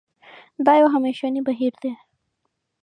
دا 0.65 0.73
یو 0.81 0.87
همېشنی 0.95 1.41
بهیر 1.47 1.73
دی. 1.81 1.91